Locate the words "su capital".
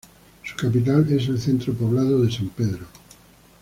0.43-1.05